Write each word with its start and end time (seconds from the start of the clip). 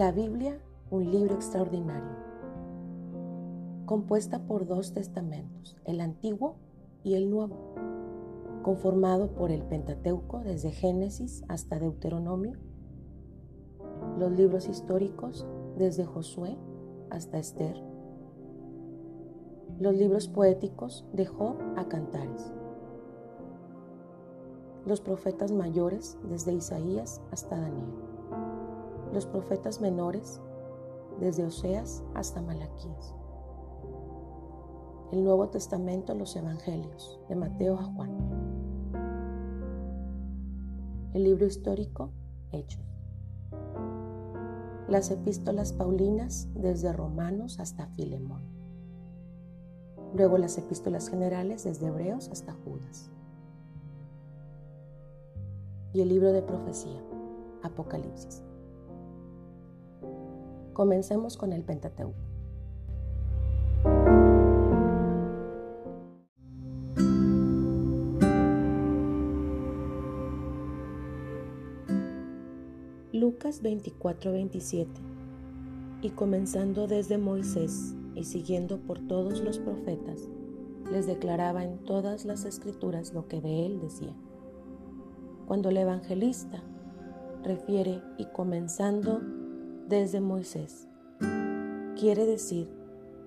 La 0.00 0.12
Biblia, 0.12 0.58
un 0.90 1.10
libro 1.10 1.34
extraordinario, 1.34 2.16
compuesta 3.84 4.46
por 4.46 4.66
dos 4.66 4.94
testamentos, 4.94 5.76
el 5.84 6.00
Antiguo 6.00 6.56
y 7.04 7.16
el 7.16 7.28
Nuevo, 7.28 7.74
conformado 8.62 9.34
por 9.34 9.50
el 9.50 9.62
Pentateuco 9.62 10.38
desde 10.38 10.70
Génesis 10.70 11.44
hasta 11.48 11.78
Deuteronomio, 11.78 12.56
los 14.18 14.32
libros 14.32 14.70
históricos 14.70 15.46
desde 15.76 16.06
Josué 16.06 16.56
hasta 17.10 17.38
Esther, 17.38 17.76
los 19.78 19.94
libros 19.94 20.28
poéticos 20.28 21.04
de 21.12 21.26
Job 21.26 21.56
a 21.76 21.88
Cantares, 21.88 22.54
los 24.86 25.02
profetas 25.02 25.52
mayores 25.52 26.16
desde 26.30 26.54
Isaías 26.54 27.20
hasta 27.30 27.60
Daniel, 27.60 28.09
los 29.12 29.26
profetas 29.26 29.80
menores 29.80 30.40
desde 31.18 31.44
Oseas 31.44 32.02
hasta 32.14 32.40
Malaquías, 32.40 33.14
el 35.12 35.24
Nuevo 35.24 35.48
Testamento, 35.48 36.14
los 36.14 36.36
Evangelios, 36.36 37.20
de 37.28 37.34
Mateo 37.34 37.78
a 37.78 37.84
Juan, 37.84 38.10
el 41.12 41.24
libro 41.24 41.46
histórico, 41.46 42.12
Hechos, 42.52 42.84
las 44.88 45.10
epístolas 45.10 45.72
paulinas 45.72 46.48
desde 46.54 46.92
Romanos 46.92 47.58
hasta 47.58 47.88
Filemón, 47.88 48.42
luego 50.14 50.38
las 50.38 50.56
epístolas 50.56 51.08
generales 51.08 51.64
desde 51.64 51.88
Hebreos 51.88 52.28
hasta 52.28 52.52
Judas, 52.52 53.10
y 55.92 56.00
el 56.00 56.08
libro 56.08 56.32
de 56.32 56.42
profecía, 56.42 57.02
Apocalipsis. 57.62 58.44
Comencemos 60.72 61.36
con 61.36 61.52
el 61.52 61.62
Pentateuco. 61.62 62.14
Lucas 73.12 73.62
24-27 73.62 74.86
Y 76.02 76.10
comenzando 76.10 76.86
desde 76.86 77.18
Moisés 77.18 77.94
y 78.14 78.24
siguiendo 78.24 78.78
por 78.78 78.98
todos 79.06 79.40
los 79.40 79.58
profetas, 79.58 80.28
les 80.90 81.06
declaraba 81.06 81.64
en 81.64 81.78
todas 81.84 82.24
las 82.24 82.44
escrituras 82.44 83.12
lo 83.12 83.28
que 83.28 83.40
de 83.40 83.66
él 83.66 83.80
decía. 83.80 84.14
Cuando 85.46 85.68
el 85.68 85.76
evangelista 85.76 86.62
refiere 87.42 88.02
y 88.18 88.26
comenzando 88.26 89.20
desde 89.90 90.20
Moisés, 90.20 90.86
quiere 91.98 92.24
decir 92.24 92.68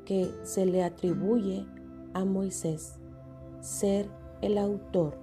que 0.06 0.32
se 0.44 0.66
le 0.66 0.82
atribuye 0.82 1.66
a 2.14 2.24
Moisés 2.24 2.98
ser 3.60 4.10
el 4.42 4.58
autor 4.58 5.18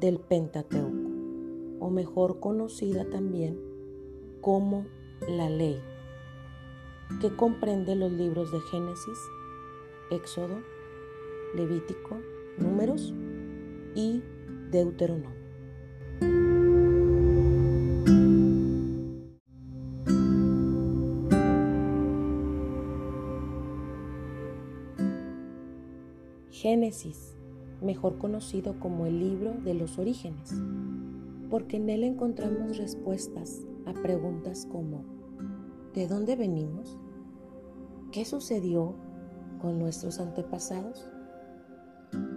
del 0.00 0.18
Pentateuco, 0.18 1.10
o 1.80 1.90
mejor 1.90 2.40
conocida 2.40 3.04
también 3.10 3.60
como 4.40 4.86
la 5.28 5.50
ley, 5.50 5.78
que 7.20 7.36
comprende 7.36 7.94
los 7.94 8.10
libros 8.10 8.50
de 8.50 8.60
Génesis, 8.70 9.18
Éxodo, 10.10 10.62
Levítico, 11.54 12.16
Números 12.56 13.12
y 13.94 14.22
Deuteronomio. 14.70 15.39
Génesis, 26.60 27.38
mejor 27.80 28.18
conocido 28.18 28.78
como 28.78 29.06
el 29.06 29.18
libro 29.18 29.54
de 29.64 29.72
los 29.72 29.98
orígenes, 29.98 30.52
porque 31.48 31.78
en 31.78 31.88
él 31.88 32.04
encontramos 32.04 32.76
respuestas 32.76 33.62
a 33.86 33.94
preguntas 33.94 34.68
como 34.70 35.02
¿de 35.94 36.06
dónde 36.06 36.36
venimos? 36.36 36.98
¿Qué 38.12 38.26
sucedió 38.26 38.94
con 39.62 39.78
nuestros 39.78 40.20
antepasados? 40.20 41.08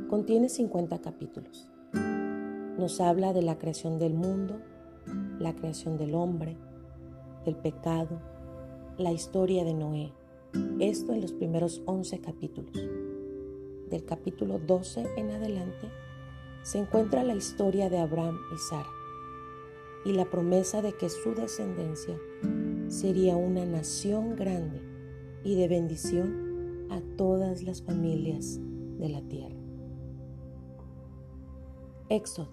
Contiene 0.10 0.48
50 0.48 1.02
capítulos. 1.02 1.70
Nos 2.80 3.02
habla 3.02 3.34
de 3.34 3.42
la 3.42 3.58
creación 3.58 4.00
del 4.00 4.14
mundo, 4.14 4.62
la 5.38 5.54
creación 5.54 5.98
del 5.98 6.16
hombre, 6.16 6.56
del 7.44 7.58
pecado, 7.58 8.22
la 8.98 9.12
historia 9.12 9.66
de 9.66 9.74
Noé. 9.74 10.14
Esto 10.80 11.12
en 11.12 11.20
los 11.20 11.34
primeros 11.34 11.82
11 11.88 12.22
capítulos 12.22 13.03
del 13.94 14.06
capítulo 14.06 14.58
12 14.58 15.06
en 15.18 15.30
adelante, 15.30 15.88
se 16.64 16.80
encuentra 16.80 17.24
la 17.24 17.36
historia 17.36 17.92
de 17.92 18.00
Abraham 18.00 18.40
y 18.52 18.58
Sara 18.58 18.90
y 20.04 20.14
la 20.14 20.26
promesa 20.26 20.82
de 20.82 20.94
que 20.94 21.10
su 21.10 21.36
descendencia 21.36 22.18
sería 22.88 23.38
una 23.38 23.68
nación 23.68 24.36
grande 24.36 24.82
y 25.44 25.54
de 25.56 25.68
bendición 25.68 26.88
a 26.90 27.02
todas 27.18 27.62
las 27.62 27.84
familias 27.84 28.60
de 28.98 29.10
la 29.10 29.22
tierra. 29.22 29.56
Éxodo, 32.10 32.50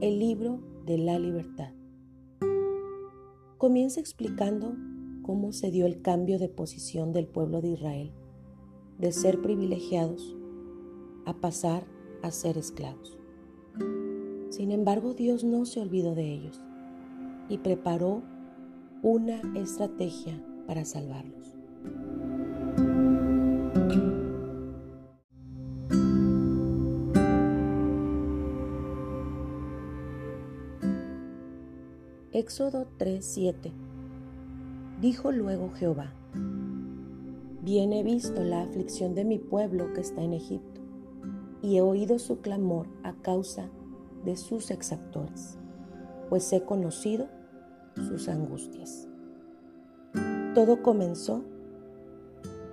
el 0.00 0.20
libro 0.20 0.60
de 0.86 0.98
la 0.98 1.18
libertad. 1.18 1.72
Comienza 3.56 3.98
explicando 3.98 4.76
cómo 5.22 5.50
se 5.50 5.72
dio 5.72 5.84
el 5.84 6.00
cambio 6.00 6.38
de 6.38 6.48
posición 6.48 7.12
del 7.12 7.26
pueblo 7.26 7.60
de 7.60 7.70
Israel 7.70 8.12
de 8.98 9.12
ser 9.12 9.40
privilegiados 9.40 10.36
a 11.24 11.34
pasar 11.34 11.84
a 12.22 12.30
ser 12.30 12.58
esclavos. 12.58 13.18
Sin 14.50 14.72
embargo, 14.72 15.14
Dios 15.14 15.44
no 15.44 15.64
se 15.66 15.80
olvidó 15.80 16.14
de 16.14 16.32
ellos 16.32 16.60
y 17.48 17.58
preparó 17.58 18.22
una 19.02 19.40
estrategia 19.54 20.42
para 20.66 20.84
salvarlos. 20.84 21.54
Éxodo 32.32 32.86
3:7 32.98 33.72
Dijo 35.00 35.32
luego 35.32 35.70
Jehová, 35.74 36.12
Bien 37.70 37.92
he 37.92 38.02
visto 38.02 38.42
la 38.44 38.62
aflicción 38.62 39.14
de 39.14 39.26
mi 39.26 39.38
pueblo 39.38 39.92
que 39.92 40.00
está 40.00 40.22
en 40.22 40.32
Egipto, 40.32 40.80
y 41.60 41.76
he 41.76 41.82
oído 41.82 42.18
su 42.18 42.40
clamor 42.40 42.86
a 43.02 43.12
causa 43.12 43.68
de 44.24 44.38
sus 44.38 44.70
exactores, 44.70 45.58
pues 46.30 46.50
he 46.54 46.62
conocido 46.62 47.28
sus 47.94 48.30
angustias. 48.30 49.06
Todo 50.54 50.82
comenzó 50.82 51.44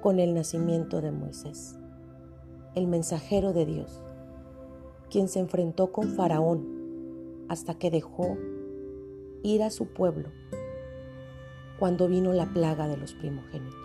con 0.02 0.18
el 0.22 0.34
nacimiento 0.34 1.02
de 1.02 1.12
Moisés, 1.12 1.78
el 2.74 2.88
mensajero 2.88 3.52
de 3.52 3.66
Dios, 3.66 4.02
quien 5.10 5.28
se 5.28 5.40
enfrentó 5.40 5.92
con 5.92 6.08
Faraón 6.08 7.46
hasta 7.50 7.74
que 7.74 7.92
dejó 7.92 8.38
ir 9.44 9.62
a 9.62 9.72
su 9.72 9.88
pueblo 9.88 10.30
cuando 11.80 12.08
vino 12.08 12.32
la 12.32 12.54
plaga 12.54 12.88
de 12.88 12.96
los 12.96 13.14
primogénitos. 13.14 13.85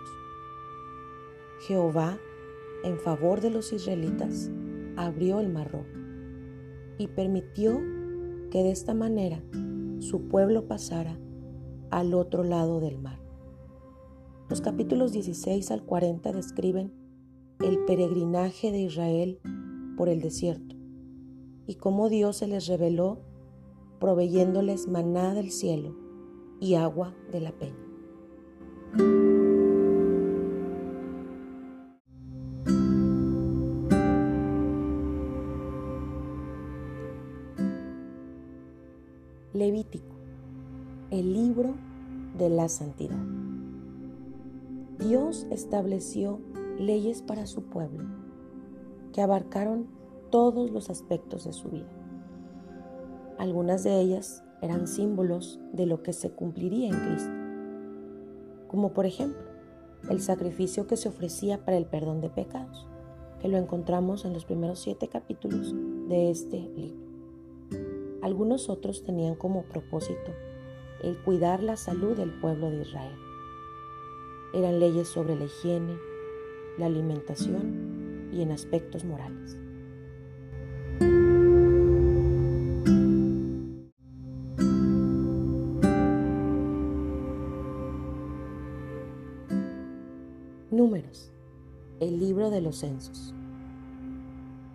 Jehová, 1.67 2.17
en 2.83 2.97
favor 2.97 3.41
de 3.41 3.51
los 3.51 3.71
israelitas, 3.71 4.49
abrió 4.95 5.39
el 5.39 5.49
mar 5.49 5.71
rojo 5.71 5.85
y 6.97 7.07
permitió 7.07 7.79
que 8.49 8.63
de 8.63 8.71
esta 8.71 8.93
manera 8.93 9.43
su 9.99 10.27
pueblo 10.27 10.67
pasara 10.67 11.17
al 11.91 12.13
otro 12.13 12.43
lado 12.43 12.79
del 12.79 12.97
mar. 12.97 13.19
Los 14.49 14.61
capítulos 14.61 15.11
16 15.11 15.69
al 15.71 15.83
40 15.83 16.31
describen 16.31 16.91
el 17.59 17.79
peregrinaje 17.85 18.71
de 18.71 18.79
Israel 18.79 19.39
por 19.97 20.09
el 20.09 20.21
desierto 20.21 20.75
y 21.67 21.75
cómo 21.75 22.09
Dios 22.09 22.37
se 22.37 22.47
les 22.47 22.67
reveló 22.67 23.19
proveyéndoles 23.99 24.87
maná 24.87 25.35
del 25.35 25.51
cielo 25.51 25.95
y 26.59 26.73
agua 26.73 27.15
de 27.31 27.41
la 27.41 27.51
peña. 27.51 27.80
Levítico, 39.53 40.15
el 41.09 41.33
libro 41.33 41.73
de 42.37 42.49
la 42.49 42.69
santidad. 42.69 43.19
Dios 44.97 45.45
estableció 45.51 46.39
leyes 46.79 47.21
para 47.21 47.45
su 47.45 47.63
pueblo 47.63 48.05
que 49.11 49.21
abarcaron 49.21 49.87
todos 50.29 50.71
los 50.71 50.89
aspectos 50.89 51.43
de 51.43 51.51
su 51.51 51.67
vida. 51.67 51.91
Algunas 53.37 53.83
de 53.83 53.99
ellas 53.99 54.41
eran 54.61 54.87
símbolos 54.87 55.59
de 55.73 55.85
lo 55.85 56.01
que 56.01 56.13
se 56.13 56.31
cumpliría 56.31 56.87
en 56.87 56.95
Cristo. 56.95 57.33
como 58.69 58.93
por 58.93 59.05
ejemplo 59.05 59.43
el 60.09 60.21
sacrificio 60.21 60.87
que 60.87 60.95
se 60.95 61.09
ofrecía 61.09 61.65
para 61.65 61.75
el 61.75 61.87
perdón 61.87 62.21
de 62.21 62.29
pecados, 62.29 62.87
que 63.41 63.49
lo 63.49 63.57
encontramos 63.57 64.23
en 64.23 64.31
los 64.31 64.45
primeros 64.45 64.79
siete 64.79 65.09
capítulos 65.09 65.75
de 66.07 66.31
este 66.31 66.57
libro. 66.73 67.00
Algunos 68.21 68.69
otros 68.69 69.03
tenían 69.03 69.33
como 69.33 69.63
propósito 69.63 70.31
el 71.01 71.17
cuidar 71.17 71.63
la 71.63 71.75
salud 71.75 72.15
del 72.15 72.29
pueblo 72.29 72.69
de 72.69 72.83
Israel. 72.83 73.17
Eran 74.53 74.79
leyes 74.79 75.07
sobre 75.07 75.35
la 75.35 75.45
higiene, 75.45 75.97
la 76.77 76.85
alimentación 76.85 78.29
y 78.31 78.43
en 78.43 78.51
aspectos 78.51 79.03
morales. 79.03 79.57
Números, 90.69 91.31
el 91.99 92.19
libro 92.19 92.51
de 92.51 92.61
los 92.61 92.77
censos, 92.77 93.33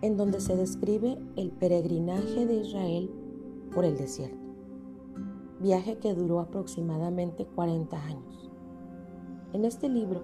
en 0.02 0.16
donde 0.16 0.40
se 0.40 0.56
describe 0.56 1.16
el 1.36 1.50
peregrinaje 1.52 2.44
de 2.44 2.54
Israel 2.56 3.10
por 3.74 3.84
el 3.84 3.96
desierto, 3.96 4.38
viaje 5.60 5.98
que 5.98 6.14
duró 6.14 6.40
aproximadamente 6.40 7.46
40 7.46 8.02
años. 8.02 8.50
En 9.52 9.64
este 9.64 9.88
libro 9.88 10.22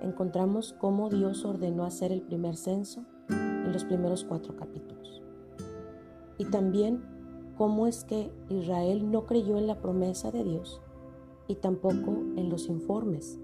encontramos 0.00 0.74
cómo 0.78 1.08
Dios 1.08 1.44
ordenó 1.44 1.84
hacer 1.84 2.12
el 2.12 2.22
primer 2.22 2.56
censo 2.56 3.04
en 3.28 3.72
los 3.72 3.84
primeros 3.84 4.24
cuatro 4.24 4.56
capítulos. 4.56 5.22
Y 6.38 6.44
también 6.46 7.02
cómo 7.56 7.86
es 7.86 8.04
que 8.04 8.30
Israel 8.48 9.10
no 9.10 9.26
creyó 9.26 9.58
en 9.58 9.66
la 9.66 9.80
promesa 9.80 10.30
de 10.30 10.44
Dios 10.44 10.80
y 11.48 11.56
tampoco 11.56 12.12
en 12.36 12.50
los 12.50 12.68
informes 12.68 13.40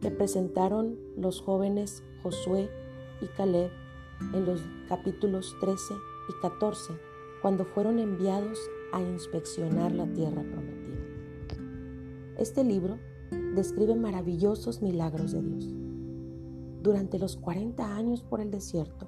que 0.00 0.10
presentaron 0.10 0.98
los 1.16 1.40
jóvenes 1.40 2.02
Josué 2.22 2.70
y 3.20 3.26
Caleb 3.36 3.70
en 4.34 4.46
los 4.46 4.62
capítulos 4.88 5.56
13 5.60 5.94
y 6.28 6.40
14, 6.40 6.92
cuando 7.42 7.64
fueron 7.64 7.98
enviados 7.98 8.58
a 8.92 9.00
inspeccionar 9.00 9.92
la 9.92 10.06
tierra 10.12 10.42
prometida. 10.42 10.80
Este 12.38 12.64
libro 12.64 12.98
describe 13.54 13.94
maravillosos 13.94 14.82
milagros 14.82 15.32
de 15.32 15.42
Dios. 15.42 15.74
Durante 16.82 17.18
los 17.18 17.36
40 17.36 17.96
años 17.96 18.22
por 18.22 18.40
el 18.40 18.50
desierto, 18.50 19.06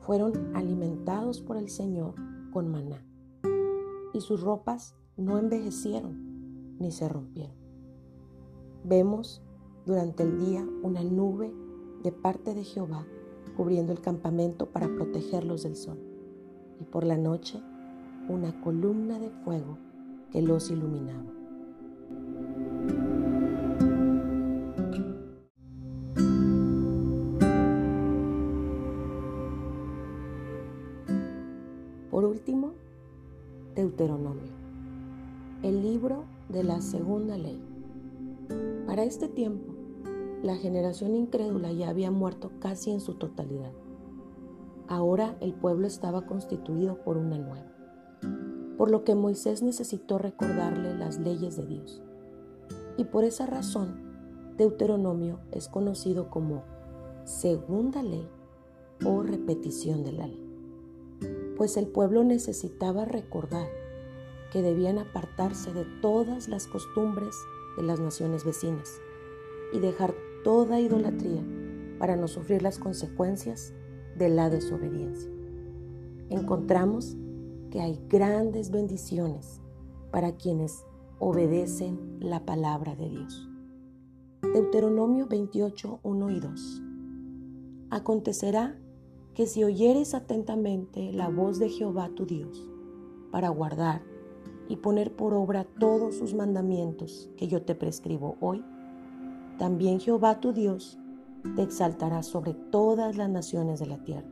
fueron 0.00 0.56
alimentados 0.56 1.40
por 1.40 1.56
el 1.56 1.68
Señor 1.68 2.14
con 2.52 2.70
maná, 2.70 3.04
y 4.12 4.20
sus 4.20 4.40
ropas 4.40 4.94
no 5.16 5.38
envejecieron 5.38 6.78
ni 6.78 6.90
se 6.90 7.08
rompieron. 7.08 7.56
Vemos 8.84 9.42
durante 9.86 10.22
el 10.22 10.38
día 10.38 10.66
una 10.82 11.02
nube 11.04 11.52
de 12.02 12.12
parte 12.12 12.54
de 12.54 12.64
Jehová 12.64 13.06
cubriendo 13.56 13.92
el 13.92 14.00
campamento 14.00 14.70
para 14.70 14.88
protegerlos 14.88 15.62
del 15.62 15.76
sol, 15.76 15.98
y 16.80 16.84
por 16.84 17.04
la 17.04 17.16
noche 17.16 17.60
una 18.28 18.58
columna 18.60 19.18
de 19.18 19.30
fuego 19.30 19.78
que 20.32 20.42
los 20.42 20.70
iluminaba. 20.70 21.24
Por 32.10 32.24
último, 32.24 32.72
Deuteronomio, 33.74 34.52
el 35.62 35.82
libro 35.82 36.24
de 36.48 36.64
la 36.64 36.80
segunda 36.80 37.36
ley. 37.36 37.62
Para 38.86 39.04
este 39.04 39.28
tiempo, 39.28 39.72
la 40.42 40.56
generación 40.56 41.14
incrédula 41.14 41.72
ya 41.72 41.88
había 41.88 42.10
muerto 42.10 42.50
casi 42.60 42.90
en 42.90 43.00
su 43.00 43.14
totalidad. 43.14 43.72
Ahora 44.90 45.36
el 45.38 45.54
pueblo 45.54 45.86
estaba 45.86 46.26
constituido 46.26 46.96
por 47.04 47.16
una 47.16 47.38
nueva, 47.38 47.70
por 48.76 48.90
lo 48.90 49.04
que 49.04 49.14
Moisés 49.14 49.62
necesitó 49.62 50.18
recordarle 50.18 50.96
las 50.96 51.20
leyes 51.20 51.56
de 51.56 51.64
Dios. 51.64 52.02
Y 52.96 53.04
por 53.04 53.22
esa 53.22 53.46
razón, 53.46 54.56
Deuteronomio 54.56 55.38
es 55.52 55.68
conocido 55.68 56.28
como 56.28 56.64
segunda 57.22 58.02
ley 58.02 58.28
o 59.06 59.22
repetición 59.22 60.02
de 60.02 60.10
la 60.10 60.26
ley, 60.26 60.44
pues 61.56 61.76
el 61.76 61.86
pueblo 61.86 62.24
necesitaba 62.24 63.04
recordar 63.04 63.68
que 64.52 64.60
debían 64.60 64.98
apartarse 64.98 65.72
de 65.72 65.84
todas 66.02 66.48
las 66.48 66.66
costumbres 66.66 67.36
de 67.76 67.84
las 67.84 68.00
naciones 68.00 68.44
vecinas 68.44 69.00
y 69.72 69.78
dejar 69.78 70.16
toda 70.42 70.80
idolatría 70.80 71.44
para 72.00 72.16
no 72.16 72.26
sufrir 72.26 72.60
las 72.60 72.80
consecuencias 72.80 73.72
de 74.16 74.28
la 74.28 74.50
desobediencia. 74.50 75.30
Encontramos 76.28 77.16
que 77.70 77.80
hay 77.80 78.00
grandes 78.08 78.70
bendiciones 78.70 79.60
para 80.10 80.32
quienes 80.32 80.84
obedecen 81.18 82.16
la 82.20 82.44
palabra 82.44 82.96
de 82.96 83.08
Dios. 83.08 83.48
Deuteronomio 84.42 85.26
28, 85.26 86.00
1 86.02 86.30
y 86.30 86.40
2. 86.40 86.82
Acontecerá 87.90 88.78
que 89.34 89.46
si 89.46 89.64
oyeres 89.64 90.14
atentamente 90.14 91.12
la 91.12 91.28
voz 91.28 91.58
de 91.58 91.68
Jehová 91.68 92.10
tu 92.14 92.26
Dios, 92.26 92.68
para 93.30 93.48
guardar 93.48 94.02
y 94.68 94.76
poner 94.76 95.14
por 95.14 95.34
obra 95.34 95.64
todos 95.78 96.16
sus 96.16 96.34
mandamientos 96.34 97.30
que 97.36 97.48
yo 97.48 97.62
te 97.62 97.74
prescribo 97.74 98.36
hoy, 98.40 98.64
también 99.58 100.00
Jehová 100.00 100.40
tu 100.40 100.52
Dios 100.52 100.98
te 101.56 101.62
exaltará 101.62 102.22
sobre 102.22 102.54
todas 102.54 103.16
las 103.16 103.30
naciones 103.30 103.80
de 103.80 103.86
la 103.86 103.98
tierra. 103.98 104.28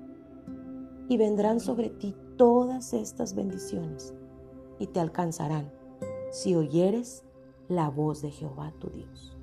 Y 1.08 1.16
vendrán 1.16 1.60
sobre 1.60 1.88
ti 1.88 2.14
todas 2.36 2.92
estas 2.92 3.34
bendiciones 3.34 4.14
y 4.78 4.86
te 4.88 5.00
alcanzarán 5.00 5.72
si 6.30 6.54
oyeres 6.54 7.24
la 7.68 7.88
voz 7.88 8.22
de 8.22 8.30
Jehová 8.30 8.72
tu 8.78 8.90
Dios. 8.90 9.37